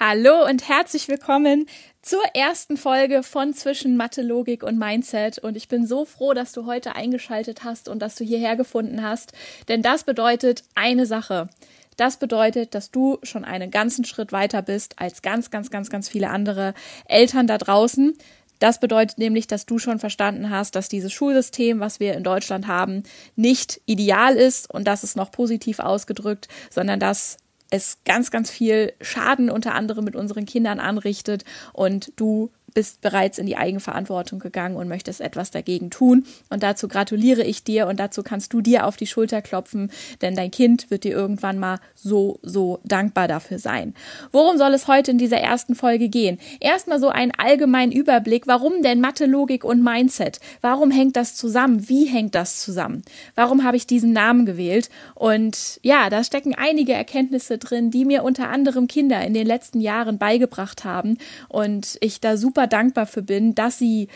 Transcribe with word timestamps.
Hallo 0.00 0.46
und 0.46 0.68
herzlich 0.68 1.08
willkommen 1.08 1.66
zur 2.02 2.22
ersten 2.32 2.76
Folge 2.76 3.24
von 3.24 3.52
Zwischen 3.52 3.96
Mathe, 3.96 4.22
Logik 4.22 4.62
und 4.62 4.78
Mindset. 4.78 5.40
Und 5.40 5.56
ich 5.56 5.66
bin 5.66 5.88
so 5.88 6.04
froh, 6.04 6.34
dass 6.34 6.52
du 6.52 6.66
heute 6.66 6.94
eingeschaltet 6.94 7.64
hast 7.64 7.88
und 7.88 7.98
dass 7.98 8.14
du 8.14 8.22
hierher 8.22 8.54
gefunden 8.54 9.02
hast. 9.02 9.32
Denn 9.66 9.82
das 9.82 10.04
bedeutet 10.04 10.62
eine 10.76 11.04
Sache. 11.04 11.48
Das 11.96 12.16
bedeutet, 12.16 12.76
dass 12.76 12.92
du 12.92 13.18
schon 13.24 13.44
einen 13.44 13.72
ganzen 13.72 14.04
Schritt 14.04 14.30
weiter 14.30 14.62
bist 14.62 15.00
als 15.00 15.20
ganz, 15.20 15.50
ganz, 15.50 15.68
ganz, 15.68 15.90
ganz 15.90 16.08
viele 16.08 16.30
andere 16.30 16.74
Eltern 17.06 17.48
da 17.48 17.58
draußen. 17.58 18.16
Das 18.60 18.78
bedeutet 18.78 19.18
nämlich, 19.18 19.48
dass 19.48 19.66
du 19.66 19.80
schon 19.80 19.98
verstanden 19.98 20.50
hast, 20.50 20.76
dass 20.76 20.88
dieses 20.88 21.12
Schulsystem, 21.12 21.80
was 21.80 21.98
wir 21.98 22.14
in 22.14 22.22
Deutschland 22.22 22.68
haben, 22.68 23.02
nicht 23.34 23.80
ideal 23.86 24.36
ist 24.36 24.72
und 24.72 24.86
das 24.86 25.02
ist 25.02 25.16
noch 25.16 25.32
positiv 25.32 25.80
ausgedrückt, 25.80 26.46
sondern 26.70 27.00
dass 27.00 27.38
es 27.70 27.98
ganz, 28.04 28.30
ganz 28.30 28.50
viel 28.50 28.92
Schaden 29.00 29.50
unter 29.50 29.74
anderem 29.74 30.04
mit 30.04 30.16
unseren 30.16 30.46
Kindern 30.46 30.80
anrichtet 30.80 31.44
und 31.72 32.12
du 32.16 32.50
bist 32.74 33.00
bereits 33.00 33.38
in 33.38 33.46
die 33.46 33.56
Eigenverantwortung 33.56 34.38
gegangen 34.38 34.76
und 34.76 34.88
möchtest 34.88 35.20
etwas 35.20 35.50
dagegen 35.50 35.90
tun. 35.90 36.24
Und 36.50 36.62
dazu 36.62 36.88
gratuliere 36.88 37.42
ich 37.42 37.64
dir 37.64 37.86
und 37.86 37.98
dazu 37.98 38.22
kannst 38.22 38.52
du 38.52 38.60
dir 38.60 38.86
auf 38.86 38.96
die 38.96 39.06
Schulter 39.06 39.42
klopfen, 39.42 39.90
denn 40.20 40.34
dein 40.34 40.50
Kind 40.50 40.90
wird 40.90 41.04
dir 41.04 41.12
irgendwann 41.12 41.58
mal 41.58 41.78
so, 41.94 42.38
so 42.42 42.80
dankbar 42.84 43.28
dafür 43.28 43.58
sein. 43.58 43.94
Worum 44.32 44.58
soll 44.58 44.74
es 44.74 44.88
heute 44.88 45.10
in 45.10 45.18
dieser 45.18 45.38
ersten 45.38 45.74
Folge 45.74 46.08
gehen? 46.08 46.38
Erstmal 46.60 47.00
so 47.00 47.08
einen 47.08 47.32
allgemeinen 47.36 47.92
Überblick. 47.92 48.46
Warum 48.46 48.82
denn 48.82 49.00
Mathe, 49.00 49.26
Logik 49.26 49.64
und 49.64 49.82
Mindset? 49.82 50.40
Warum 50.60 50.90
hängt 50.90 51.16
das 51.16 51.34
zusammen? 51.34 51.88
Wie 51.88 52.06
hängt 52.06 52.34
das 52.34 52.60
zusammen? 52.60 53.02
Warum 53.34 53.64
habe 53.64 53.76
ich 53.76 53.86
diesen 53.86 54.12
Namen 54.12 54.46
gewählt? 54.46 54.90
Und 55.14 55.80
ja, 55.82 56.10
da 56.10 56.24
stecken 56.24 56.54
einige 56.54 56.92
Erkenntnisse 56.92 57.58
drin, 57.58 57.90
die 57.90 58.04
mir 58.04 58.24
unter 58.24 58.48
anderem 58.48 58.86
Kinder 58.88 59.24
in 59.24 59.34
den 59.34 59.46
letzten 59.46 59.80
Jahren 59.80 60.18
beigebracht 60.18 60.84
haben 60.84 61.18
und 61.48 61.98
ich 62.00 62.20
da 62.20 62.36
super 62.36 62.57
dankbar 62.66 63.06
für 63.06 63.22
bin, 63.22 63.54
dass 63.54 63.78
sie 63.78 64.08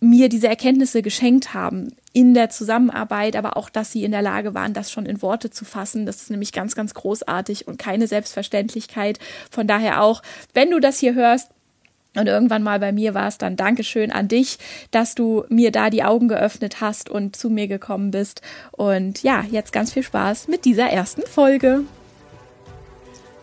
mir 0.00 0.28
diese 0.28 0.48
Erkenntnisse 0.48 1.00
geschenkt 1.00 1.54
haben 1.54 1.94
in 2.12 2.34
der 2.34 2.50
Zusammenarbeit, 2.50 3.36
aber 3.36 3.56
auch, 3.56 3.70
dass 3.70 3.92
sie 3.92 4.02
in 4.02 4.10
der 4.10 4.20
Lage 4.20 4.52
waren, 4.52 4.74
das 4.74 4.90
schon 4.90 5.06
in 5.06 5.22
Worte 5.22 5.50
zu 5.50 5.64
fassen. 5.64 6.06
Das 6.06 6.22
ist 6.22 6.30
nämlich 6.30 6.52
ganz, 6.52 6.74
ganz 6.74 6.92
großartig 6.92 7.68
und 7.68 7.78
keine 7.78 8.08
Selbstverständlichkeit. 8.08 9.20
Von 9.50 9.68
daher 9.68 10.02
auch, 10.02 10.22
wenn 10.54 10.70
du 10.70 10.80
das 10.80 10.98
hier 10.98 11.14
hörst, 11.14 11.50
und 12.14 12.26
irgendwann 12.26 12.62
mal 12.62 12.78
bei 12.78 12.92
mir 12.92 13.14
warst, 13.14 13.40
dann 13.40 13.56
Dankeschön 13.56 14.12
an 14.12 14.28
dich, 14.28 14.58
dass 14.90 15.14
du 15.14 15.44
mir 15.48 15.72
da 15.72 15.88
die 15.88 16.02
Augen 16.02 16.28
geöffnet 16.28 16.82
hast 16.82 17.08
und 17.08 17.36
zu 17.36 17.48
mir 17.48 17.68
gekommen 17.68 18.10
bist. 18.10 18.42
Und 18.70 19.22
ja, 19.22 19.44
jetzt 19.50 19.72
ganz 19.72 19.92
viel 19.92 20.02
Spaß 20.02 20.48
mit 20.48 20.66
dieser 20.66 20.90
ersten 20.90 21.22
Folge. 21.22 21.84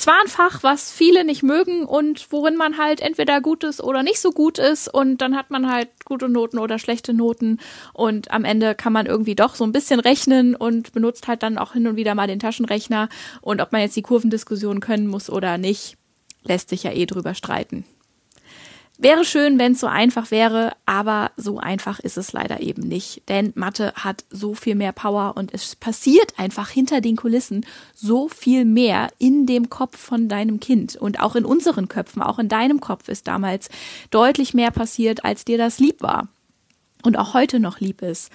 Zwar 0.00 0.20
ein 0.20 0.28
Fach, 0.28 0.62
was 0.62 0.90
viele 0.90 1.24
nicht 1.24 1.42
mögen 1.42 1.84
und 1.84 2.26
worin 2.30 2.56
man 2.56 2.78
halt 2.78 3.00
entweder 3.00 3.40
gut 3.40 3.64
ist 3.64 3.82
oder 3.82 4.02
nicht 4.02 4.20
so 4.20 4.30
gut 4.30 4.58
ist 4.58 4.92
und 4.92 5.18
dann 5.18 5.36
hat 5.36 5.50
man 5.50 5.70
halt 5.70 5.88
gute 6.04 6.28
Noten 6.28 6.58
oder 6.58 6.78
schlechte 6.78 7.12
Noten 7.12 7.58
und 7.92 8.30
am 8.30 8.44
Ende 8.44 8.74
kann 8.74 8.92
man 8.92 9.06
irgendwie 9.06 9.34
doch 9.34 9.54
so 9.54 9.64
ein 9.64 9.72
bisschen 9.72 10.00
rechnen 10.00 10.54
und 10.54 10.92
benutzt 10.92 11.28
halt 11.28 11.42
dann 11.42 11.58
auch 11.58 11.74
hin 11.74 11.86
und 11.86 11.96
wieder 11.96 12.14
mal 12.14 12.26
den 12.26 12.38
Taschenrechner 12.38 13.08
und 13.42 13.60
ob 13.60 13.72
man 13.72 13.82
jetzt 13.82 13.96
die 13.96 14.02
Kurvendiskussion 14.02 14.80
können 14.80 15.06
muss 15.06 15.28
oder 15.28 15.58
nicht, 15.58 15.96
lässt 16.42 16.70
sich 16.70 16.82
ja 16.82 16.92
eh 16.92 17.06
drüber 17.06 17.34
streiten. 17.34 17.84
Wäre 19.02 19.24
schön, 19.24 19.58
wenn 19.58 19.72
es 19.72 19.80
so 19.80 19.86
einfach 19.86 20.30
wäre, 20.30 20.74
aber 20.84 21.30
so 21.38 21.58
einfach 21.58 22.00
ist 22.00 22.18
es 22.18 22.34
leider 22.34 22.60
eben 22.60 22.82
nicht. 22.82 23.26
Denn 23.30 23.50
Mathe 23.54 23.94
hat 23.94 24.24
so 24.28 24.52
viel 24.52 24.74
mehr 24.74 24.92
Power 24.92 25.38
und 25.38 25.54
es 25.54 25.74
passiert 25.74 26.38
einfach 26.38 26.68
hinter 26.68 27.00
den 27.00 27.16
Kulissen 27.16 27.64
so 27.94 28.28
viel 28.28 28.66
mehr 28.66 29.08
in 29.16 29.46
dem 29.46 29.70
Kopf 29.70 29.96
von 29.96 30.28
deinem 30.28 30.60
Kind 30.60 30.96
und 30.96 31.18
auch 31.18 31.34
in 31.34 31.46
unseren 31.46 31.88
Köpfen, 31.88 32.20
auch 32.20 32.38
in 32.38 32.50
deinem 32.50 32.82
Kopf 32.82 33.08
ist 33.08 33.26
damals 33.26 33.70
deutlich 34.10 34.52
mehr 34.52 34.70
passiert, 34.70 35.24
als 35.24 35.46
dir 35.46 35.56
das 35.56 35.78
lieb 35.78 36.02
war 36.02 36.28
und 37.02 37.16
auch 37.16 37.32
heute 37.32 37.58
noch 37.58 37.80
lieb 37.80 38.02
ist. 38.02 38.30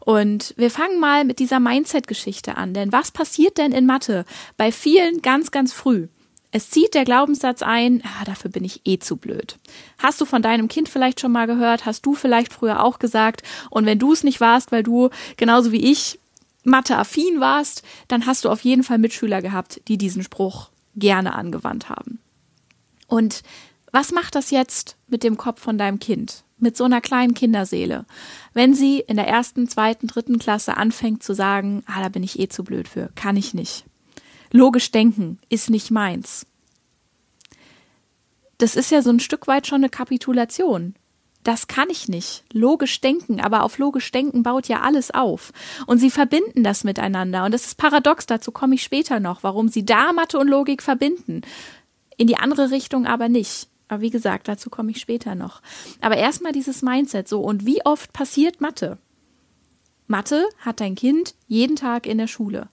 Und 0.00 0.52
wir 0.56 0.72
fangen 0.72 0.98
mal 0.98 1.24
mit 1.24 1.38
dieser 1.38 1.60
Mindset-Geschichte 1.60 2.56
an. 2.56 2.74
Denn 2.74 2.90
was 2.90 3.12
passiert 3.12 3.56
denn 3.56 3.70
in 3.70 3.86
Mathe? 3.86 4.24
Bei 4.56 4.72
vielen 4.72 5.22
ganz, 5.22 5.52
ganz 5.52 5.72
früh. 5.72 6.08
Es 6.50 6.70
zieht 6.70 6.94
der 6.94 7.04
Glaubenssatz 7.04 7.62
ein, 7.62 8.02
ah, 8.04 8.24
dafür 8.24 8.50
bin 8.50 8.64
ich 8.64 8.80
eh 8.86 8.98
zu 8.98 9.16
blöd. 9.16 9.58
Hast 9.98 10.20
du 10.20 10.24
von 10.24 10.40
deinem 10.40 10.68
Kind 10.68 10.88
vielleicht 10.88 11.20
schon 11.20 11.32
mal 11.32 11.46
gehört? 11.46 11.84
Hast 11.84 12.06
du 12.06 12.14
vielleicht 12.14 12.52
früher 12.52 12.82
auch 12.82 12.98
gesagt? 12.98 13.42
Und 13.70 13.84
wenn 13.84 13.98
du 13.98 14.12
es 14.12 14.24
nicht 14.24 14.40
warst, 14.40 14.72
weil 14.72 14.82
du 14.82 15.10
genauso 15.36 15.72
wie 15.72 15.90
ich 15.90 16.18
Mathe-affin 16.64 17.40
warst, 17.40 17.82
dann 18.08 18.24
hast 18.24 18.44
du 18.44 18.50
auf 18.50 18.62
jeden 18.62 18.82
Fall 18.82 18.98
Mitschüler 18.98 19.42
gehabt, 19.42 19.82
die 19.88 19.98
diesen 19.98 20.22
Spruch 20.22 20.70
gerne 20.96 21.34
angewandt 21.34 21.90
haben. 21.90 22.18
Und 23.06 23.42
was 23.92 24.12
macht 24.12 24.34
das 24.34 24.50
jetzt 24.50 24.96
mit 25.06 25.22
dem 25.22 25.36
Kopf 25.36 25.60
von 25.60 25.76
deinem 25.76 25.98
Kind? 25.98 26.44
Mit 26.58 26.76
so 26.76 26.84
einer 26.84 27.00
kleinen 27.00 27.34
Kinderseele? 27.34 28.04
Wenn 28.52 28.74
sie 28.74 29.00
in 29.00 29.16
der 29.16 29.28
ersten, 29.28 29.68
zweiten, 29.68 30.08
dritten 30.08 30.38
Klasse 30.38 30.76
anfängt 30.76 31.22
zu 31.22 31.34
sagen, 31.34 31.82
ah, 31.86 32.02
da 32.02 32.08
bin 32.08 32.22
ich 32.22 32.38
eh 32.38 32.48
zu 32.48 32.64
blöd 32.64 32.88
für, 32.88 33.10
kann 33.14 33.36
ich 33.36 33.54
nicht 33.54 33.84
logisch 34.50 34.90
denken 34.90 35.38
ist 35.48 35.70
nicht 35.70 35.90
meins. 35.90 36.46
Das 38.58 38.74
ist 38.74 38.90
ja 38.90 39.02
so 39.02 39.10
ein 39.10 39.20
Stück 39.20 39.46
weit 39.46 39.66
schon 39.66 39.76
eine 39.76 39.88
Kapitulation. 39.88 40.94
Das 41.44 41.68
kann 41.68 41.88
ich 41.88 42.08
nicht. 42.08 42.44
Logisch 42.52 43.00
denken, 43.00 43.40
aber 43.40 43.62
auf 43.62 43.78
logisch 43.78 44.10
denken 44.10 44.42
baut 44.42 44.68
ja 44.68 44.80
alles 44.80 45.12
auf. 45.12 45.52
Und 45.86 45.98
sie 45.98 46.10
verbinden 46.10 46.64
das 46.64 46.84
miteinander. 46.84 47.44
Und 47.44 47.54
das 47.54 47.66
ist 47.66 47.78
paradox, 47.78 48.26
dazu 48.26 48.52
komme 48.52 48.74
ich 48.74 48.82
später 48.82 49.20
noch, 49.20 49.42
warum 49.42 49.68
sie 49.68 49.84
da 49.84 50.12
Mathe 50.12 50.38
und 50.38 50.48
Logik 50.48 50.82
verbinden. 50.82 51.42
In 52.16 52.26
die 52.26 52.36
andere 52.36 52.70
Richtung 52.70 53.06
aber 53.06 53.28
nicht. 53.28 53.68
Aber 53.88 54.02
wie 54.02 54.10
gesagt, 54.10 54.48
dazu 54.48 54.68
komme 54.68 54.90
ich 54.90 55.00
später 55.00 55.34
noch. 55.34 55.62
Aber 56.00 56.16
erstmal 56.16 56.52
dieses 56.52 56.82
Mindset 56.82 57.28
so. 57.28 57.40
Und 57.40 57.64
wie 57.64 57.84
oft 57.86 58.12
passiert 58.12 58.60
Mathe? 58.60 58.98
Mathe 60.06 60.44
hat 60.58 60.80
dein 60.80 60.96
Kind 60.96 61.34
jeden 61.46 61.76
Tag 61.76 62.06
in 62.06 62.18
der 62.18 62.26
Schule. 62.26 62.68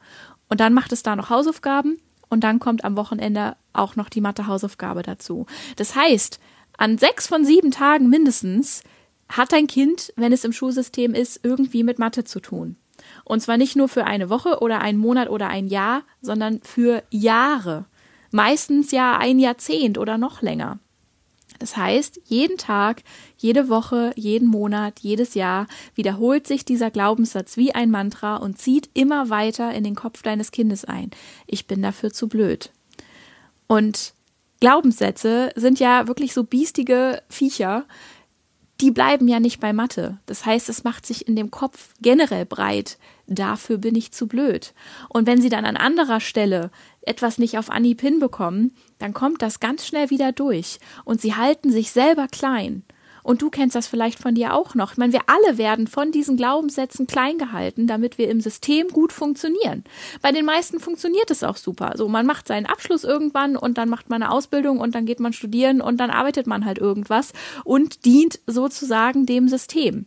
Und 0.50 0.60
dann 0.60 0.74
macht 0.74 0.92
es 0.92 1.04
da 1.04 1.16
noch 1.16 1.30
Hausaufgaben 1.30 2.00
und 2.30 2.44
dann 2.44 2.60
kommt 2.60 2.84
am 2.84 2.98
Wochenende 2.98 3.56
auch 3.74 3.96
noch 3.96 4.10
die 4.10 4.22
Mathe-Hausaufgabe 4.22 5.04
dazu. 5.04 5.46
Das 5.76 5.96
heißt, 5.96 6.40
an 6.78 6.98
sechs 6.98 7.28
von 7.28 7.46
sieben 7.46 7.72
Tagen 7.72 8.10
mindestens 8.10 8.84
hat 9.30 9.52
dein 9.52 9.68
Kind, 9.68 10.14
wenn 10.16 10.34
es 10.34 10.44
im 10.44 10.54
Schulsystem 10.54 11.14
ist, 11.14 11.40
irgendwie 11.44 11.84
mit 11.84 12.00
Mathe 12.00 12.24
zu 12.24 12.40
tun. 12.40 12.78
Und 13.24 13.42
zwar 13.42 13.58
nicht 13.58 13.76
nur 13.76 13.90
für 13.90 14.06
eine 14.06 14.30
Woche 14.30 14.60
oder 14.60 14.82
einen 14.82 14.98
Monat 14.98 15.30
oder 15.30 15.48
ein 15.48 15.68
Jahr, 15.68 16.04
sondern 16.22 16.62
für 16.62 17.04
Jahre. 17.10 17.86
Meistens 18.32 18.92
ja 18.92 19.18
ein 19.18 19.40
Jahrzehnt 19.40 19.98
oder 19.98 20.18
noch 20.18 20.42
länger. 20.42 20.80
Das 21.60 21.78
heißt, 21.78 22.22
jeden 22.26 22.58
Tag, 22.58 23.04
jede 23.38 23.70
Woche, 23.70 24.12
jeden 24.16 24.48
Monat, 24.48 25.00
jedes 25.00 25.34
Jahr 25.34 25.68
wiederholt 25.96 26.48
sich 26.48 26.66
dieser 26.66 26.92
Glaubenssatz 26.92 27.58
wie 27.58 27.74
ein 27.74 27.92
Mantra 27.92 28.38
und 28.38 28.58
zieht 28.58 28.90
immer 28.94 29.30
weiter 29.30 29.74
in 29.74 29.84
den 29.84 29.96
Kopf 29.96 30.22
deines 30.22 30.52
Kindes 30.52 30.86
ein. 30.86 31.12
Ich 31.48 31.68
bin 31.68 31.82
dafür 31.82 32.12
zu 32.12 32.28
blöd. 32.28 32.72
Und 33.68 34.14
Glaubenssätze 34.60 35.52
sind 35.56 35.80
ja 35.80 36.08
wirklich 36.08 36.34
so 36.34 36.44
biestige 36.44 37.22
Viecher, 37.30 37.86
die 38.82 38.92
bleiben 38.92 39.28
ja 39.28 39.40
nicht 39.40 39.60
bei 39.60 39.72
Mathe. 39.72 40.18
Das 40.26 40.46
heißt, 40.46 40.68
es 40.70 40.84
macht 40.84 41.06
sich 41.06 41.28
in 41.28 41.36
dem 41.36 41.50
Kopf 41.50 41.94
generell 42.02 42.46
breit. 42.46 42.98
Dafür 43.28 43.78
bin 43.78 43.96
ich 43.96 44.12
zu 44.12 44.28
blöd. 44.28 44.74
Und 45.10 45.28
wenn 45.28 45.42
sie 45.42 45.50
dann 45.50 45.66
an 45.66 45.78
anderer 45.78 46.20
Stelle 46.20 46.72
etwas 47.06 47.38
nicht 47.38 47.58
auf 47.58 47.70
Anhieb 47.70 48.02
hinbekommen, 48.02 48.74
dann 49.00 49.14
kommt 49.14 49.42
das 49.42 49.60
ganz 49.60 49.86
schnell 49.86 50.10
wieder 50.10 50.32
durch 50.32 50.80
und 51.04 51.22
sie 51.22 51.36
halten 51.36 51.72
sich 51.72 51.92
selber 51.92 52.28
klein. 52.28 52.84
Und 53.26 53.42
du 53.42 53.50
kennst 53.50 53.76
das 53.76 53.88
vielleicht 53.88 54.20
von 54.20 54.36
dir 54.36 54.54
auch 54.54 54.76
noch. 54.76 54.92
Ich 54.92 54.98
meine, 55.00 55.12
wir 55.12 55.22
alle 55.26 55.58
werden 55.58 55.88
von 55.88 56.12
diesen 56.12 56.38
Glaubenssätzen 56.38 57.08
klein 57.08 57.40
gehalten, 57.40 57.88
damit 57.88 58.20
wir 58.20 58.30
im 58.30 58.40
System 58.40 58.88
gut 58.90 59.12
funktionieren. 59.12 59.84
Bei 60.22 60.32
den 60.32 60.46
meisten 60.46 60.80
funktioniert 60.80 61.32
es 61.32 61.44
auch 61.44 61.58
super. 61.58 61.94
So, 61.96 62.08
man 62.08 62.28
macht 62.28 62.48
seinen 62.48 62.68
Abschluss 62.68 63.04
irgendwann 63.04 63.58
und 63.58 63.80
dann 63.80 63.90
macht 63.90 64.12
man 64.12 64.22
eine 64.22 64.32
Ausbildung 64.32 64.80
und 64.80 64.94
dann 64.94 65.08
geht 65.08 65.20
man 65.20 65.34
studieren 65.34 65.82
und 65.82 65.98
dann 65.98 66.12
arbeitet 66.12 66.46
man 66.46 66.66
halt 66.66 66.78
irgendwas 66.78 67.34
und 67.64 68.06
dient 68.06 68.40
sozusagen 68.46 69.26
dem 69.26 69.48
System 69.48 70.06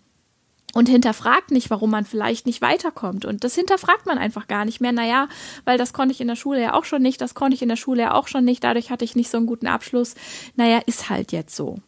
und 0.74 0.88
hinterfragt 0.88 1.50
nicht, 1.50 1.70
warum 1.70 1.90
man 1.90 2.04
vielleicht 2.04 2.46
nicht 2.46 2.60
weiterkommt. 2.60 3.24
Und 3.24 3.42
das 3.42 3.54
hinterfragt 3.54 4.06
man 4.06 4.18
einfach 4.18 4.48
gar 4.48 4.64
nicht 4.64 4.80
mehr. 4.80 4.92
Naja, 4.92 5.28
weil 5.64 5.78
das 5.78 5.92
konnte 5.92 6.12
ich 6.12 6.20
in 6.20 6.28
der 6.28 6.36
Schule 6.36 6.60
ja 6.60 6.74
auch 6.74 6.84
schon 6.84 7.02
nicht, 7.02 7.20
das 7.20 7.34
konnte 7.34 7.54
ich 7.54 7.62
in 7.62 7.68
der 7.68 7.76
Schule 7.76 8.02
ja 8.02 8.14
auch 8.14 8.28
schon 8.28 8.44
nicht, 8.44 8.62
dadurch 8.64 8.90
hatte 8.90 9.04
ich 9.04 9.16
nicht 9.16 9.30
so 9.30 9.38
einen 9.38 9.46
guten 9.46 9.66
Abschluss. 9.66 10.14
Naja, 10.56 10.80
ist 10.86 11.08
halt 11.08 11.32
jetzt 11.32 11.56
so. 11.56 11.78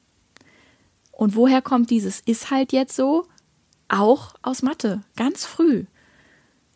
Und 1.13 1.37
woher 1.37 1.61
kommt 1.61 1.91
dieses 1.91 2.21
ist 2.21 2.51
halt 2.51 2.73
jetzt 2.73 2.97
so? 2.97 3.27
Auch 3.89 4.35
aus 4.43 4.63
Mathe, 4.63 5.03
ganz 5.17 5.45
früh. 5.45 5.85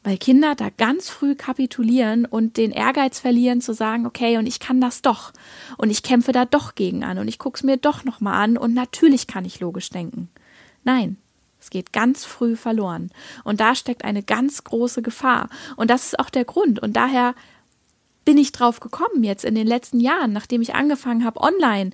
Weil 0.03 0.19
Kinder 0.19 0.55
da 0.55 0.69
ganz 0.69 1.09
früh 1.09 1.35
kapitulieren 1.35 2.27
und 2.27 2.59
den 2.59 2.71
Ehrgeiz 2.71 3.21
verlieren 3.21 3.63
zu 3.63 3.73
sagen, 3.73 4.05
okay, 4.05 4.37
und 4.37 4.47
ich 4.47 4.61
kann 4.61 4.83
das 4.83 5.01
doch. 5.01 5.33
Und 5.79 5.89
ich 5.89 6.03
kämpfe 6.03 6.33
da 6.33 6.45
doch 6.45 6.75
gegen 6.75 7.05
an 7.05 7.17
und 7.17 7.29
ich 7.29 7.39
gucke 7.39 7.57
es 7.57 7.63
mir 7.63 7.79
doch 7.79 8.05
nochmal 8.05 8.35
an 8.35 8.59
und 8.59 8.75
natürlich 8.75 9.27
kann 9.27 9.47
ich 9.47 9.61
logisch 9.61 9.89
denken. 9.89 10.29
Nein, 10.83 11.17
es 11.65 11.71
geht 11.71 11.93
ganz 11.93 12.27
früh 12.27 12.57
verloren. 12.57 13.11
Und 13.43 13.61
da 13.61 13.75
steckt 13.75 14.05
eine 14.05 14.23
ganz 14.23 14.65
große 14.65 15.01
Gefahr. 15.01 15.49
Und 15.77 15.91
das 15.91 16.05
ist 16.05 16.19
auch 16.19 16.29
der 16.29 16.45
Grund. 16.45 16.81
Und 16.81 16.95
daher 16.95 17.35
bin 18.27 18.37
ich 18.37 18.53
drauf 18.53 18.81
gekommen 18.81 19.25
jetzt 19.25 19.45
in 19.45 19.55
den 19.55 19.67
letzten 19.67 19.99
Jahren, 19.99 20.33
nachdem 20.33 20.61
ich 20.61 20.75
angefangen 20.75 21.25
habe, 21.25 21.41
online 21.41 21.91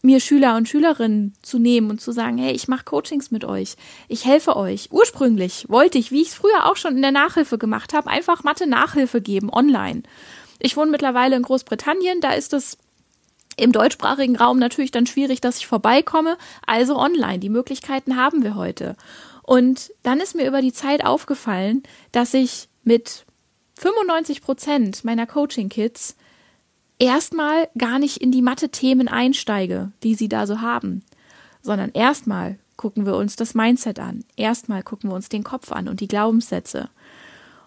mir 0.00 0.18
Schüler 0.18 0.56
und 0.56 0.68
Schülerinnen 0.68 1.34
zu 1.42 1.58
nehmen 1.58 1.90
und 1.90 2.00
zu 2.00 2.10
sagen, 2.10 2.38
hey, 2.38 2.52
ich 2.52 2.68
mache 2.68 2.84
Coachings 2.84 3.30
mit 3.30 3.44
euch, 3.44 3.76
ich 4.08 4.24
helfe 4.24 4.56
euch. 4.56 4.88
Ursprünglich 4.90 5.66
wollte 5.68 5.98
ich, 5.98 6.10
wie 6.10 6.22
ich 6.22 6.28
es 6.28 6.34
früher 6.34 6.66
auch 6.66 6.76
schon 6.76 6.96
in 6.96 7.02
der 7.02 7.12
Nachhilfe 7.12 7.56
gemacht 7.56 7.92
habe, 7.92 8.10
einfach 8.10 8.42
Mathe 8.42 8.66
Nachhilfe 8.66 9.20
geben 9.20 9.50
online. 9.52 10.02
Ich 10.58 10.76
wohne 10.76 10.90
mittlerweile 10.90 11.36
in 11.36 11.42
Großbritannien, 11.42 12.20
da 12.20 12.32
ist 12.32 12.52
es 12.52 12.78
im 13.56 13.72
deutschsprachigen 13.72 14.36
Raum 14.36 14.58
natürlich 14.58 14.90
dann 14.90 15.06
schwierig, 15.06 15.40
dass 15.40 15.58
ich 15.58 15.66
vorbeikomme, 15.66 16.36
also 16.66 16.96
online. 16.96 17.38
Die 17.38 17.48
Möglichkeiten 17.48 18.16
haben 18.16 18.42
wir 18.42 18.54
heute. 18.54 18.96
Und 19.42 19.92
dann 20.02 20.20
ist 20.20 20.34
mir 20.34 20.46
über 20.46 20.62
die 20.62 20.72
Zeit 20.72 21.04
aufgefallen, 21.04 21.82
dass 22.12 22.32
ich 22.34 22.68
mit 22.84 23.24
95 23.78 24.42
Prozent 24.42 25.04
meiner 25.04 25.26
Coaching-Kids 25.26 26.16
erstmal 26.98 27.68
gar 27.76 27.98
nicht 27.98 28.18
in 28.18 28.30
die 28.30 28.42
Mathe-Themen 28.42 29.08
einsteige, 29.08 29.92
die 30.02 30.14
sie 30.14 30.28
da 30.28 30.46
so 30.46 30.60
haben, 30.60 31.04
sondern 31.60 31.90
erstmal 31.92 32.58
gucken 32.76 33.06
wir 33.06 33.16
uns 33.16 33.36
das 33.36 33.54
Mindset 33.54 33.98
an. 33.98 34.24
Erstmal 34.36 34.82
gucken 34.82 35.10
wir 35.10 35.14
uns 35.14 35.28
den 35.28 35.44
Kopf 35.44 35.72
an 35.72 35.88
und 35.88 36.00
die 36.00 36.08
Glaubenssätze. 36.08 36.88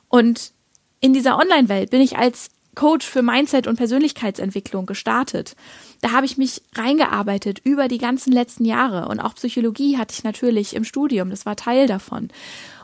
Und 0.09 0.53
in 1.01 1.13
dieser 1.13 1.37
Online-Welt 1.37 1.91
bin 1.91 2.01
ich 2.01 2.17
als 2.17 2.49
Coach 2.75 3.05
für 3.05 3.21
Mindset 3.21 3.67
und 3.67 3.77
Persönlichkeitsentwicklung 3.77 4.85
gestartet. 4.85 5.55
Da 6.01 6.11
habe 6.11 6.25
ich 6.25 6.37
mich 6.37 6.61
reingearbeitet 6.75 7.59
über 7.63 7.87
die 7.87 7.97
ganzen 7.97 8.31
letzten 8.31 8.65
Jahre 8.65 9.07
und 9.07 9.19
auch 9.19 9.35
Psychologie 9.35 9.97
hatte 9.97 10.13
ich 10.13 10.23
natürlich 10.23 10.75
im 10.75 10.83
Studium, 10.83 11.29
das 11.29 11.45
war 11.45 11.55
Teil 11.55 11.87
davon. 11.87 12.29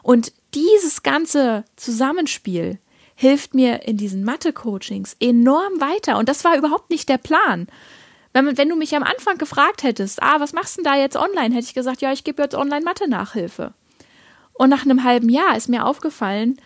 Und 0.04 0.34
dieses 0.54 1.04
ganze 1.04 1.64
Zusammenspiel 1.76 2.80
hilft 3.16 3.54
mir 3.54 3.88
in 3.88 3.98
diesen 3.98 4.24
Mathe-Coachings 4.24 5.16
enorm 5.20 5.80
weiter 5.80 6.18
und 6.18 6.28
das 6.28 6.44
war 6.44 6.58
überhaupt 6.58 6.90
nicht 6.90 7.08
der 7.08 7.20
Plan. 7.20 7.68
Wenn, 8.34 8.58
wenn 8.58 8.70
du 8.70 8.76
mich 8.76 8.96
am 8.96 9.04
Anfang 9.04 9.38
gefragt 9.38 9.84
hättest, 9.84 10.24
ah, 10.24 10.40
was 10.40 10.54
machst 10.54 10.78
du 10.78 10.84
denn 10.84 10.92
da 10.92 10.98
jetzt 10.98 11.18
online, 11.18 11.54
hätte 11.54 11.68
ich 11.68 11.74
gesagt, 11.74 12.02
ja, 12.02 12.12
ich 12.12 12.24
gebe 12.24 12.42
jetzt 12.42 12.56
online 12.56 12.84
Mathe-Nachhilfe. 12.84 13.74
Und 14.54 14.70
nach 14.70 14.86
einem 14.86 15.04
halben 15.04 15.30
Jahr 15.30 15.56
ist 15.56 15.70
mir 15.70 15.86
aufgefallen, 15.86 16.58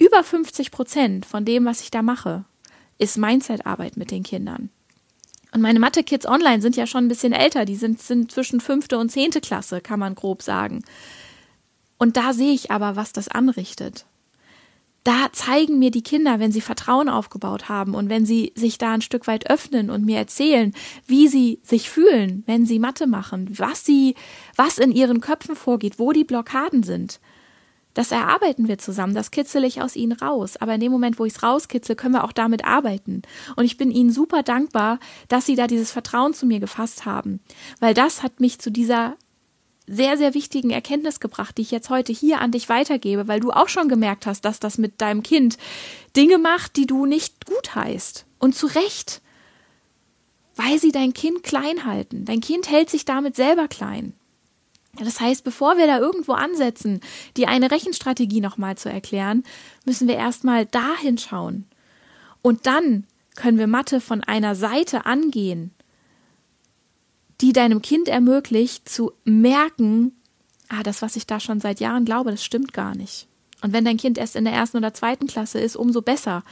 über 0.00 0.24
50 0.24 0.72
Prozent 0.72 1.26
von 1.26 1.44
dem, 1.44 1.64
was 1.66 1.82
ich 1.82 1.90
da 1.92 2.02
mache, 2.02 2.44
ist 2.98 3.18
Mindset-Arbeit 3.18 3.96
mit 3.96 4.10
den 4.10 4.24
Kindern. 4.24 4.70
Und 5.52 5.60
meine 5.60 5.78
Mathe-Kids 5.78 6.26
online 6.26 6.62
sind 6.62 6.76
ja 6.76 6.86
schon 6.86 7.04
ein 7.04 7.08
bisschen 7.08 7.32
älter. 7.32 7.64
Die 7.64 7.76
sind, 7.76 8.00
sind 8.00 8.32
zwischen 8.32 8.60
fünfte 8.60 8.98
und 8.98 9.10
zehnte 9.10 9.40
Klasse, 9.40 9.80
kann 9.80 10.00
man 10.00 10.14
grob 10.14 10.42
sagen. 10.42 10.82
Und 11.98 12.16
da 12.16 12.32
sehe 12.32 12.52
ich 12.52 12.70
aber, 12.70 12.96
was 12.96 13.12
das 13.12 13.28
anrichtet. 13.28 14.06
Da 15.02 15.28
zeigen 15.32 15.78
mir 15.78 15.90
die 15.90 16.02
Kinder, 16.02 16.40
wenn 16.40 16.52
sie 16.52 16.60
Vertrauen 16.60 17.08
aufgebaut 17.08 17.68
haben 17.68 17.94
und 17.94 18.10
wenn 18.10 18.26
sie 18.26 18.52
sich 18.54 18.78
da 18.78 18.92
ein 18.92 19.00
Stück 19.00 19.26
weit 19.26 19.50
öffnen 19.50 19.90
und 19.90 20.04
mir 20.04 20.18
erzählen, 20.18 20.74
wie 21.06 21.26
sie 21.26 21.58
sich 21.62 21.88
fühlen, 21.88 22.42
wenn 22.46 22.66
sie 22.66 22.78
Mathe 22.78 23.06
machen, 23.06 23.48
was 23.58 23.84
sie, 23.84 24.14
was 24.56 24.78
in 24.78 24.92
ihren 24.92 25.20
Köpfen 25.20 25.56
vorgeht, 25.56 25.98
wo 25.98 26.12
die 26.12 26.24
Blockaden 26.24 26.82
sind. 26.82 27.18
Das 28.00 28.12
erarbeiten 28.12 28.66
wir 28.66 28.78
zusammen, 28.78 29.12
das 29.12 29.30
kitzel 29.30 29.62
ich 29.62 29.82
aus 29.82 29.94
ihnen 29.94 30.12
raus. 30.12 30.56
Aber 30.56 30.72
in 30.72 30.80
dem 30.80 30.90
Moment, 30.90 31.18
wo 31.18 31.26
ich 31.26 31.34
es 31.34 31.42
rauskitzel, 31.42 31.96
können 31.96 32.14
wir 32.14 32.24
auch 32.24 32.32
damit 32.32 32.64
arbeiten. 32.64 33.20
Und 33.56 33.66
ich 33.66 33.76
bin 33.76 33.90
ihnen 33.90 34.10
super 34.10 34.42
dankbar, 34.42 34.98
dass 35.28 35.44
sie 35.44 35.54
da 35.54 35.66
dieses 35.66 35.92
Vertrauen 35.92 36.32
zu 36.32 36.46
mir 36.46 36.60
gefasst 36.60 37.04
haben. 37.04 37.40
Weil 37.78 37.92
das 37.92 38.22
hat 38.22 38.40
mich 38.40 38.58
zu 38.58 38.70
dieser 38.70 39.18
sehr, 39.86 40.16
sehr 40.16 40.32
wichtigen 40.32 40.70
Erkenntnis 40.70 41.20
gebracht, 41.20 41.58
die 41.58 41.60
ich 41.60 41.70
jetzt 41.70 41.90
heute 41.90 42.10
hier 42.10 42.40
an 42.40 42.52
dich 42.52 42.70
weitergebe, 42.70 43.28
weil 43.28 43.40
du 43.40 43.50
auch 43.50 43.68
schon 43.68 43.90
gemerkt 43.90 44.24
hast, 44.24 44.46
dass 44.46 44.60
das 44.60 44.78
mit 44.78 45.02
deinem 45.02 45.22
Kind 45.22 45.58
Dinge 46.16 46.38
macht, 46.38 46.76
die 46.76 46.86
du 46.86 47.04
nicht 47.04 47.44
gut 47.44 47.74
heißt. 47.74 48.24
Und 48.38 48.54
zu 48.54 48.66
Recht. 48.66 49.20
Weil 50.56 50.78
sie 50.78 50.90
dein 50.90 51.12
Kind 51.12 51.42
klein 51.42 51.84
halten. 51.84 52.24
Dein 52.24 52.40
Kind 52.40 52.70
hält 52.70 52.88
sich 52.88 53.04
damit 53.04 53.36
selber 53.36 53.68
klein. 53.68 54.14
Das 54.98 55.20
heißt, 55.20 55.44
bevor 55.44 55.76
wir 55.76 55.86
da 55.86 55.98
irgendwo 55.98 56.32
ansetzen, 56.32 57.00
die 57.36 57.46
eine 57.46 57.70
Rechenstrategie 57.70 58.40
nochmal 58.40 58.76
zu 58.76 58.90
erklären, 58.90 59.44
müssen 59.84 60.08
wir 60.08 60.16
erstmal 60.16 60.66
da 60.66 60.96
hinschauen. 60.96 61.66
Und 62.42 62.66
dann 62.66 63.04
können 63.36 63.58
wir 63.58 63.66
Mathe 63.66 64.00
von 64.00 64.22
einer 64.24 64.54
Seite 64.54 65.06
angehen, 65.06 65.72
die 67.40 67.52
deinem 67.52 67.82
Kind 67.82 68.08
ermöglicht 68.08 68.88
zu 68.88 69.12
merken, 69.24 70.12
ah, 70.68 70.82
das, 70.82 71.02
was 71.02 71.16
ich 71.16 71.26
da 71.26 71.40
schon 71.40 71.60
seit 71.60 71.80
Jahren 71.80 72.04
glaube, 72.04 72.30
das 72.30 72.44
stimmt 72.44 72.72
gar 72.72 72.94
nicht. 72.94 73.29
Und 73.62 73.72
wenn 73.72 73.84
dein 73.84 73.96
Kind 73.96 74.16
erst 74.16 74.36
in 74.36 74.44
der 74.44 74.54
ersten 74.54 74.78
oder 74.78 74.94
zweiten 74.94 75.26
Klasse 75.26 75.60
ist, 75.60 75.76
umso 75.76 76.02
besser, 76.02 76.42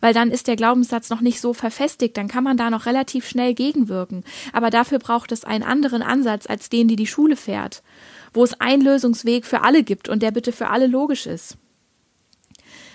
weil 0.00 0.12
dann 0.12 0.30
ist 0.30 0.46
der 0.48 0.56
Glaubenssatz 0.56 1.08
noch 1.08 1.20
nicht 1.20 1.40
so 1.40 1.54
verfestigt, 1.54 2.16
dann 2.16 2.28
kann 2.28 2.44
man 2.44 2.56
da 2.56 2.70
noch 2.70 2.86
relativ 2.86 3.26
schnell 3.26 3.54
gegenwirken. 3.54 4.24
Aber 4.52 4.70
dafür 4.70 4.98
braucht 4.98 5.32
es 5.32 5.44
einen 5.44 5.64
anderen 5.64 6.02
Ansatz 6.02 6.46
als 6.46 6.68
den, 6.68 6.88
die 6.88 6.96
die 6.96 7.06
Schule 7.06 7.36
fährt, 7.36 7.82
wo 8.32 8.44
es 8.44 8.60
einen 8.60 8.82
Lösungsweg 8.82 9.46
für 9.46 9.62
alle 9.62 9.82
gibt 9.82 10.08
und 10.08 10.22
der 10.22 10.30
bitte 10.30 10.52
für 10.52 10.68
alle 10.68 10.86
logisch 10.86 11.26
ist. 11.26 11.56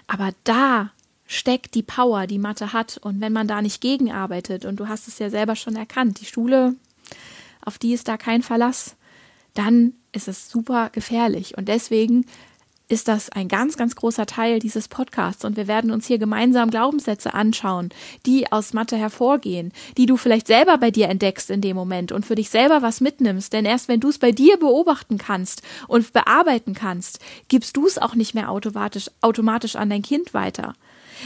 Aber 0.08 0.32
da 0.44 0.92
steckt 1.26 1.74
die 1.74 1.84
Power, 1.84 2.28
die 2.28 2.40
Mathe 2.40 2.74
hat. 2.74 3.00
Und 3.02 3.22
wenn 3.22 3.34
man 3.34 3.48
da 3.48 3.62
nicht 3.62 3.82
gegenarbeitet, 3.82 4.66
und 4.66 4.80
du 4.80 4.88
hast 4.88 5.08
es 5.08 5.20
ja 5.20 5.30
selber 5.30 5.56
schon 5.56 5.76
erkannt, 5.76 6.22
die 6.22 6.26
Schule, 6.26 6.76
auf 7.62 7.78
die 7.78 7.94
ist 7.94 8.08
da 8.08 8.18
kein 8.18 8.44
Verlass, 8.44 8.96
dann 9.54 9.94
ist 10.12 10.28
es 10.28 10.50
super 10.50 10.90
gefährlich. 10.92 11.58
Und 11.58 11.68
deswegen 11.68 12.26
ist 12.88 13.08
das 13.08 13.30
ein 13.30 13.48
ganz, 13.48 13.78
ganz 13.78 13.96
großer 13.96 14.26
Teil 14.26 14.60
dieses 14.60 14.88
Podcasts 14.88 15.46
und 15.46 15.58
wir 15.58 15.68
werden 15.68 15.92
uns 15.92 16.06
hier 16.06 16.18
gemeinsam 16.18 16.70
Glaubenssätze 16.70 17.34
anschauen, 17.34 17.90
die 18.26 18.52
aus 18.52 18.74
Mathe 18.74 18.98
hervorgehen, 18.98 19.72
die 19.98 20.06
du 20.06 20.18
vielleicht 20.18 20.48
selber 20.48 20.78
bei 20.78 20.92
dir 20.92 21.10
entdeckst 21.10 21.50
in 21.50 21.62
dem 21.62 21.76
Moment 21.76 22.12
und 22.12 22.26
für 22.26 22.36
dich 22.36 22.50
selber 22.50 22.82
was 22.82 23.02
mitnimmst, 23.02 23.54
denn 23.54 23.66
erst 23.66 23.88
wenn 23.88 24.00
du 24.00 24.10
es 24.10 24.20
bei 24.20 24.32
dir 24.32 24.58
beobachten 24.58 25.18
kannst 25.18 25.62
und 25.88 26.14
bearbeiten 26.14 26.74
kannst, 26.74 27.20
gibst 27.48 27.78
du 27.78 27.88
es 27.88 27.98
auch 27.98 28.16
nicht 28.16 28.36
mehr 28.36 28.52
automatisch, 28.52 29.10
automatisch 29.22 29.76
an 29.76 29.90
dein 29.90 30.02
Kind 30.02 30.34
weiter. 30.34 30.76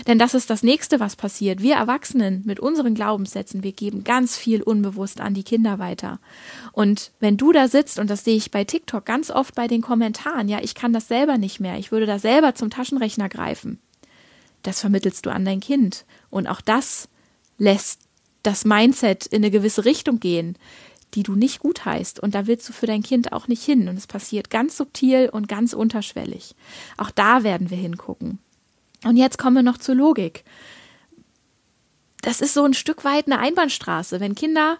Denn 0.05 0.19
das 0.19 0.33
ist 0.33 0.49
das 0.49 0.63
nächste, 0.63 0.99
was 0.99 1.15
passiert. 1.15 1.61
Wir 1.61 1.75
Erwachsenen 1.75 2.43
mit 2.45 2.59
unseren 2.59 2.93
Glaubenssätzen, 2.93 3.63
wir 3.63 3.71
geben 3.71 4.03
ganz 4.03 4.37
viel 4.37 4.61
unbewusst 4.61 5.21
an 5.21 5.33
die 5.33 5.43
Kinder 5.43 5.79
weiter. 5.79 6.19
Und 6.71 7.11
wenn 7.19 7.37
du 7.37 7.51
da 7.51 7.67
sitzt, 7.67 7.99
und 7.99 8.09
das 8.09 8.23
sehe 8.23 8.35
ich 8.35 8.51
bei 8.51 8.63
TikTok 8.63 9.05
ganz 9.05 9.31
oft 9.31 9.55
bei 9.55 9.67
den 9.67 9.81
Kommentaren, 9.81 10.47
ja, 10.49 10.59
ich 10.61 10.75
kann 10.75 10.93
das 10.93 11.07
selber 11.07 11.37
nicht 11.37 11.59
mehr, 11.59 11.77
ich 11.77 11.91
würde 11.91 12.05
da 12.05 12.19
selber 12.19 12.53
zum 12.55 12.69
Taschenrechner 12.69 13.29
greifen. 13.29 13.79
Das 14.63 14.81
vermittelst 14.81 15.25
du 15.25 15.31
an 15.31 15.45
dein 15.45 15.59
Kind. 15.59 16.05
Und 16.29 16.47
auch 16.47 16.61
das 16.61 17.07
lässt 17.57 18.01
das 18.43 18.65
Mindset 18.65 19.25
in 19.25 19.37
eine 19.37 19.51
gewisse 19.51 19.85
Richtung 19.85 20.19
gehen, 20.19 20.57
die 21.13 21.23
du 21.23 21.35
nicht 21.35 21.59
gut 21.59 21.85
heißt. 21.85 22.19
Und 22.19 22.35
da 22.35 22.47
willst 22.47 22.67
du 22.67 22.73
für 22.73 22.85
dein 22.85 23.03
Kind 23.03 23.31
auch 23.31 23.47
nicht 23.47 23.63
hin. 23.63 23.87
Und 23.87 23.97
es 23.97 24.07
passiert 24.07 24.49
ganz 24.49 24.77
subtil 24.77 25.29
und 25.31 25.47
ganz 25.47 25.73
unterschwellig. 25.73 26.55
Auch 26.97 27.11
da 27.11 27.43
werden 27.43 27.69
wir 27.69 27.77
hingucken. 27.77 28.39
Und 29.03 29.17
jetzt 29.17 29.37
kommen 29.37 29.55
wir 29.55 29.63
noch 29.63 29.77
zur 29.77 29.95
Logik. 29.95 30.43
Das 32.21 32.41
ist 32.41 32.53
so 32.53 32.63
ein 32.63 32.73
Stück 32.73 33.05
weit 33.05 33.27
eine 33.27 33.39
Einbahnstraße. 33.39 34.19
Wenn 34.19 34.35
Kinder 34.35 34.77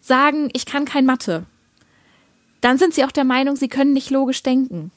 sagen, 0.00 0.50
ich 0.52 0.66
kann 0.66 0.84
kein 0.84 1.06
Mathe, 1.06 1.46
dann 2.60 2.78
sind 2.78 2.94
sie 2.94 3.04
auch 3.04 3.12
der 3.12 3.24
Meinung, 3.24 3.56
sie 3.56 3.68
können 3.68 3.92
nicht 3.92 4.10
logisch 4.10 4.42
denken. 4.42 4.90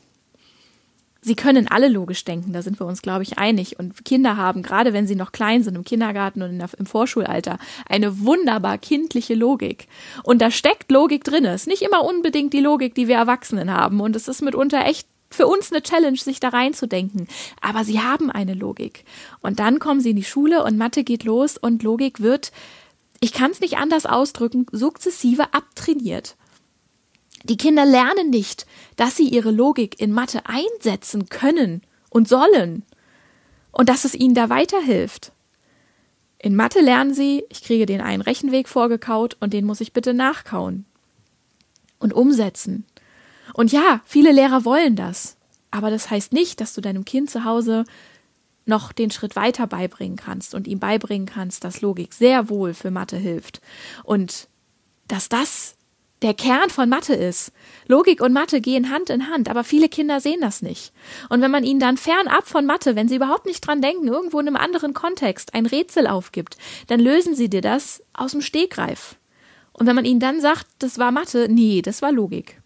sie 1.26 1.36
können 1.36 1.70
alle 1.70 1.88
logisch 1.88 2.26
denken, 2.26 2.52
da 2.52 2.62
sind 2.62 2.82
wir 2.82 2.86
uns, 2.86 3.02
glaube 3.02 3.24
ich, 3.24 3.38
einig. 3.38 3.80
Und 3.80 4.04
Kinder 4.04 4.36
haben, 4.36 4.62
gerade 4.62 4.92
wenn 4.92 5.08
sie 5.08 5.16
noch 5.16 5.32
klein 5.32 5.64
sind, 5.64 5.76
im 5.76 5.86
Kindergarten 5.86 6.42
und 6.42 6.58
der, 6.60 6.70
im 6.78 6.86
Vorschulalter, 6.86 7.60
eine 7.88 8.20
wunderbar 8.20 8.78
kindliche 8.78 9.34
Logik. 9.34 9.88
Und 10.24 10.42
da 10.42 10.52
steckt 10.52 10.92
Logik 10.92 11.24
drin. 11.24 11.46
Es 11.46 11.62
ist 11.62 11.68
nicht 11.68 11.82
immer 11.82 12.04
unbedingt 12.04 12.52
die 12.52 12.60
Logik, 12.60 12.94
die 12.96 13.08
wir 13.08 13.16
Erwachsenen 13.16 13.72
haben. 13.72 14.02
Und 14.02 14.18
es 14.18 14.28
ist 14.28 14.42
mitunter 14.42 14.86
echt 14.86 15.08
für 15.34 15.48
uns 15.48 15.72
eine 15.72 15.82
Challenge, 15.82 16.18
sich 16.18 16.40
da 16.40 16.50
reinzudenken. 16.50 17.28
Aber 17.62 17.84
sie 17.84 18.00
haben 18.00 18.32
eine 18.32 18.54
Logik. 18.54 19.06
Und 19.42 19.60
dann 19.60 19.80
kommen 19.80 20.00
sie 20.00 20.12
in 20.12 20.16
die 20.16 20.24
Schule 20.24 20.64
und 20.64 20.78
Mathe 20.78 21.04
geht 21.04 21.24
los 21.24 21.58
und 21.58 21.84
Logik 21.84 22.22
wird, 22.22 22.52
ich 23.20 23.32
kann 23.32 23.52
es 23.52 23.62
nicht 23.62 23.78
anders 23.78 24.06
ausdrücken, 24.06 24.66
sukzessive 24.72 25.54
abtrainiert. 25.54 26.36
Die 27.44 27.58
Kinder 27.58 27.86
lernen 27.86 28.30
nicht, 28.30 28.66
dass 28.96 29.16
sie 29.16 29.28
ihre 29.28 29.52
Logik 29.52 30.00
in 30.00 30.12
Mathe 30.12 30.42
einsetzen 30.46 31.30
können 31.30 31.82
und 32.10 32.28
sollen 32.28 32.84
und 33.72 33.90
dass 33.90 34.06
es 34.06 34.14
ihnen 34.14 34.36
da 34.36 34.50
weiterhilft. 34.50 35.32
In 36.38 36.56
Mathe 36.56 36.82
lernen 36.82 37.14
sie, 37.14 37.46
ich 37.50 37.64
kriege 37.64 37.86
den 37.86 38.02
einen 38.02 38.22
Rechenweg 38.22 38.68
vorgekaut 38.68 39.38
und 39.40 39.54
den 39.54 39.66
muss 39.66 39.82
ich 39.82 39.94
bitte 39.94 40.14
nachkauen 40.14 40.86
und 42.00 42.14
umsetzen. 42.14 42.86
Und 43.54 43.72
ja, 43.72 44.02
viele 44.06 44.32
Lehrer 44.32 44.66
wollen 44.66 44.96
das, 44.96 45.38
aber 45.72 45.90
das 45.90 46.10
heißt 46.10 46.34
nicht, 46.34 46.62
dass 46.62 46.74
du 46.74 46.82
deinem 46.82 47.06
Kind 47.06 47.30
zu 47.30 47.46
Hause 47.46 47.86
noch 48.66 48.92
den 48.92 49.12
Schritt 49.12 49.36
weiter 49.36 49.68
beibringen 49.68 50.18
kannst 50.18 50.56
und 50.56 50.68
ihm 50.68 50.80
beibringen 50.80 51.28
kannst, 51.28 51.64
dass 51.64 51.82
Logik 51.82 52.14
sehr 52.14 52.50
wohl 52.50 52.74
für 52.74 52.92
Mathe 52.92 53.18
hilft 53.18 53.62
und 54.04 54.48
dass 55.08 55.30
das 55.30 55.76
der 56.22 56.34
Kern 56.34 56.70
von 56.70 56.88
Mathe 56.88 57.14
ist. 57.14 57.52
Logik 57.88 58.22
und 58.22 58.32
Mathe 58.32 58.62
gehen 58.62 58.90
Hand 58.90 59.10
in 59.10 59.30
Hand, 59.30 59.50
aber 59.50 59.66
viele 59.66 59.90
Kinder 59.90 60.22
sehen 60.22 60.40
das 60.40 60.62
nicht. 60.62 60.94
Und 61.28 61.42
wenn 61.42 61.52
man 61.52 61.66
ihnen 61.66 61.82
dann 61.82 61.98
fernab 61.98 62.48
von 62.48 62.66
Mathe, 62.66 62.96
wenn 62.96 63.10
sie 63.10 63.18
überhaupt 63.18 63.46
nicht 63.46 63.68
dran 63.68 63.82
denken, 63.82 64.08
irgendwo 64.08 64.40
in 64.40 64.48
einem 64.48 64.56
anderen 64.56 64.94
Kontext 64.94 65.54
ein 65.54 65.66
Rätsel 65.66 66.08
aufgibt, 66.08 66.58
dann 66.88 67.02
lösen 67.02 67.36
sie 67.36 67.50
dir 67.50 67.62
das 67.62 68.02
aus 68.14 68.32
dem 68.32 68.42
Stegreif. 68.42 69.18
Und 69.74 69.86
wenn 69.86 69.96
man 69.96 70.06
ihnen 70.06 70.22
dann 70.22 70.40
sagt, 70.40 70.68
das 70.80 70.98
war 70.98 71.12
Mathe, 71.12 71.48
nee, 71.50 71.82
das 71.82 72.02
war 72.02 72.14
Logik. 72.14 72.63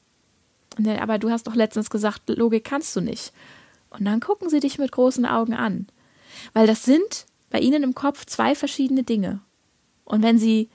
Dann, 0.77 0.99
aber 0.99 1.17
du 1.17 1.29
hast 1.29 1.47
doch 1.47 1.55
letztens 1.55 1.89
gesagt, 1.89 2.29
Logik 2.29 2.63
kannst 2.63 2.95
du 2.95 3.01
nicht. 3.01 3.33
Und 3.89 4.05
dann 4.05 4.19
gucken 4.19 4.49
sie 4.49 4.59
dich 4.59 4.77
mit 4.77 4.91
großen 4.91 5.25
Augen 5.25 5.53
an. 5.53 5.87
Weil 6.53 6.67
das 6.67 6.83
sind 6.83 7.25
bei 7.49 7.59
ihnen 7.59 7.83
im 7.83 7.95
Kopf 7.95 8.25
zwei 8.25 8.55
verschiedene 8.55 9.03
Dinge. 9.03 9.41
Und 10.03 10.23
wenn 10.23 10.37
sie 10.37 10.69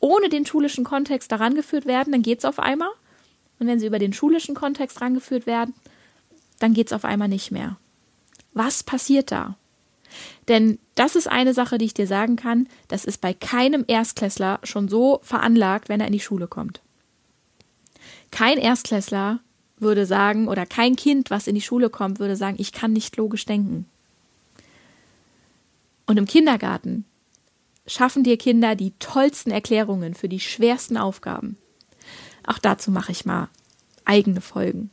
ohne 0.00 0.28
den 0.28 0.46
schulischen 0.46 0.84
Kontext 0.84 1.32
daran 1.32 1.54
geführt 1.54 1.86
werden, 1.86 2.12
dann 2.12 2.22
geht 2.22 2.40
es 2.40 2.44
auf 2.44 2.58
einmal. 2.58 2.90
Und 3.58 3.66
wenn 3.66 3.80
sie 3.80 3.86
über 3.86 3.98
den 3.98 4.12
schulischen 4.12 4.54
Kontext 4.54 5.00
rangeführt 5.00 5.46
werden, 5.46 5.74
dann 6.58 6.74
geht 6.74 6.88
es 6.88 6.92
auf 6.92 7.04
einmal 7.04 7.28
nicht 7.28 7.50
mehr. 7.50 7.78
Was 8.52 8.82
passiert 8.82 9.32
da? 9.32 9.56
Denn 10.48 10.78
das 10.94 11.16
ist 11.16 11.28
eine 11.28 11.52
Sache, 11.52 11.78
die 11.78 11.84
ich 11.84 11.94
dir 11.94 12.06
sagen 12.06 12.36
kann, 12.36 12.68
das 12.88 13.04
ist 13.04 13.20
bei 13.20 13.34
keinem 13.34 13.84
Erstklässler 13.86 14.60
schon 14.62 14.88
so 14.88 15.20
veranlagt, 15.22 15.88
wenn 15.88 16.00
er 16.00 16.06
in 16.06 16.12
die 16.12 16.20
Schule 16.20 16.46
kommt. 16.46 16.80
Kein 18.30 18.58
Erstklässler 18.58 19.40
würde 19.78 20.06
sagen, 20.06 20.48
oder 20.48 20.66
kein 20.66 20.96
Kind, 20.96 21.30
was 21.30 21.46
in 21.46 21.54
die 21.54 21.60
Schule 21.60 21.90
kommt, 21.90 22.18
würde 22.18 22.36
sagen, 22.36 22.56
ich 22.58 22.72
kann 22.72 22.92
nicht 22.92 23.16
logisch 23.16 23.44
denken. 23.44 23.86
Und 26.06 26.18
im 26.18 26.26
Kindergarten 26.26 27.04
schaffen 27.86 28.22
dir 28.22 28.36
Kinder 28.36 28.74
die 28.74 28.92
tollsten 28.98 29.50
Erklärungen 29.50 30.14
für 30.14 30.28
die 30.28 30.40
schwersten 30.40 30.96
Aufgaben. 30.96 31.56
Auch 32.46 32.58
dazu 32.58 32.90
mache 32.90 33.12
ich 33.12 33.26
mal 33.26 33.48
eigene 34.04 34.40
Folgen. 34.40 34.90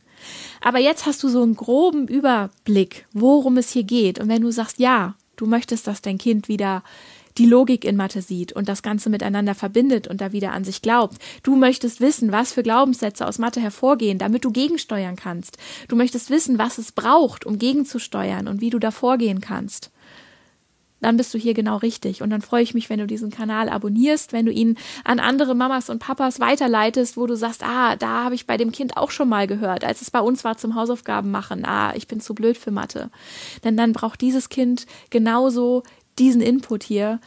Aber 0.60 0.78
jetzt 0.78 1.06
hast 1.06 1.22
du 1.22 1.28
so 1.28 1.42
einen 1.42 1.56
groben 1.56 2.08
Überblick, 2.08 3.06
worum 3.12 3.56
es 3.56 3.70
hier 3.70 3.84
geht. 3.84 4.18
Und 4.18 4.28
wenn 4.28 4.42
du 4.42 4.50
sagst, 4.50 4.78
ja, 4.78 5.14
du 5.36 5.46
möchtest, 5.46 5.86
dass 5.86 6.02
dein 6.02 6.18
Kind 6.18 6.48
wieder 6.48 6.82
die 7.38 7.46
Logik 7.46 7.84
in 7.84 7.96
Mathe 7.96 8.22
sieht 8.22 8.52
und 8.52 8.68
das 8.68 8.82
Ganze 8.82 9.10
miteinander 9.10 9.54
verbindet 9.54 10.06
und 10.06 10.20
da 10.20 10.32
wieder 10.32 10.52
an 10.52 10.64
sich 10.64 10.82
glaubt. 10.82 11.18
Du 11.42 11.56
möchtest 11.56 12.00
wissen, 12.00 12.32
was 12.32 12.52
für 12.52 12.62
Glaubenssätze 12.62 13.26
aus 13.26 13.38
Mathe 13.38 13.60
hervorgehen, 13.60 14.18
damit 14.18 14.44
du 14.44 14.50
gegensteuern 14.50 15.16
kannst. 15.16 15.58
Du 15.88 15.96
möchtest 15.96 16.30
wissen, 16.30 16.58
was 16.58 16.78
es 16.78 16.92
braucht, 16.92 17.46
um 17.46 17.58
gegenzusteuern 17.58 18.48
und 18.48 18.60
wie 18.60 18.70
du 18.70 18.78
da 18.78 18.90
vorgehen 18.90 19.40
kannst 19.40 19.90
dann 21.04 21.18
bist 21.18 21.34
du 21.34 21.38
hier 21.38 21.52
genau 21.52 21.76
richtig. 21.76 22.22
Und 22.22 22.30
dann 22.30 22.40
freue 22.40 22.62
ich 22.62 22.72
mich, 22.72 22.88
wenn 22.88 22.98
du 22.98 23.06
diesen 23.06 23.30
Kanal 23.30 23.68
abonnierst, 23.68 24.32
wenn 24.32 24.46
du 24.46 24.52
ihn 24.52 24.78
an 25.04 25.20
andere 25.20 25.54
Mamas 25.54 25.90
und 25.90 25.98
Papas 25.98 26.40
weiterleitest, 26.40 27.18
wo 27.18 27.26
du 27.26 27.36
sagst, 27.36 27.62
ah, 27.62 27.94
da 27.96 28.24
habe 28.24 28.34
ich 28.34 28.46
bei 28.46 28.56
dem 28.56 28.72
Kind 28.72 28.96
auch 28.96 29.10
schon 29.10 29.28
mal 29.28 29.46
gehört, 29.46 29.84
als 29.84 30.00
es 30.00 30.10
bei 30.10 30.20
uns 30.20 30.44
war 30.44 30.56
zum 30.56 30.74
Hausaufgaben 30.74 31.30
machen, 31.30 31.66
ah, 31.66 31.92
ich 31.94 32.08
bin 32.08 32.20
zu 32.20 32.34
blöd 32.34 32.56
für 32.56 32.70
Mathe. 32.70 33.10
Denn 33.64 33.76
dann 33.76 33.92
braucht 33.92 34.22
dieses 34.22 34.48
Kind 34.48 34.86
genauso 35.10 35.82
diesen 36.18 36.40
Input 36.40 36.84
hier, 36.84 37.20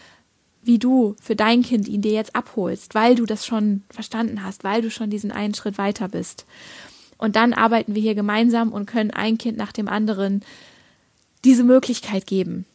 wie 0.62 0.80
du 0.80 1.16
für 1.22 1.36
dein 1.36 1.62
Kind 1.62 1.88
ihn 1.88 2.02
dir 2.02 2.12
jetzt 2.12 2.36
abholst, 2.36 2.96
weil 2.96 3.16
du 3.16 3.26
das 3.26 3.46
schon 3.46 3.84
verstanden 3.90 4.44
hast, 4.44 4.64
weil 4.64 4.82
du 4.82 4.92
schon 4.92 5.10
diesen 5.10 5.32
einen 5.32 5.54
Schritt 5.54 5.78
weiter 5.78 6.10
bist. 6.10 6.46
Und 7.18 7.36
dann 7.36 7.54
arbeiten 7.54 7.96
wir 7.96 8.02
hier 8.02 8.16
gemeinsam 8.16 8.72
und 8.72 8.86
können 8.86 9.12
ein 9.12 9.38
Kind 9.38 9.58
nach 9.58 9.72
dem 9.72 9.88
anderen 9.88 10.44
diese 11.44 11.64
Möglichkeit 11.64 12.28
geben 12.28 12.66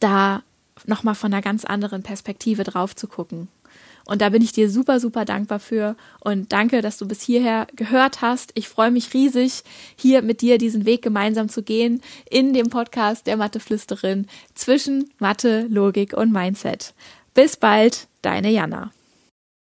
da 0.00 0.42
nochmal 0.86 1.14
von 1.14 1.32
einer 1.32 1.42
ganz 1.42 1.64
anderen 1.64 2.02
Perspektive 2.02 2.64
drauf 2.64 2.96
zu 2.96 3.06
gucken. 3.06 3.48
Und 4.10 4.22
da 4.22 4.30
bin 4.30 4.42
ich 4.42 4.50
dir 4.50 4.68
super, 4.68 4.98
super 4.98 5.24
dankbar 5.24 5.60
für 5.60 5.94
und 6.18 6.52
danke, 6.52 6.82
dass 6.82 6.98
du 6.98 7.06
bis 7.06 7.22
hierher 7.22 7.68
gehört 7.76 8.22
hast. 8.22 8.50
Ich 8.56 8.68
freue 8.68 8.90
mich 8.90 9.14
riesig, 9.14 9.62
hier 9.94 10.20
mit 10.22 10.40
dir 10.40 10.58
diesen 10.58 10.84
Weg 10.84 11.00
gemeinsam 11.00 11.48
zu 11.48 11.62
gehen 11.62 12.02
in 12.28 12.52
dem 12.52 12.70
Podcast 12.70 13.28
der 13.28 13.36
Matheflüsterin 13.36 14.26
zwischen 14.52 15.12
Mathe, 15.20 15.64
Logik 15.70 16.12
und 16.12 16.32
Mindset. 16.32 16.92
Bis 17.34 17.56
bald, 17.56 18.08
deine 18.20 18.50
Jana. 18.50 18.90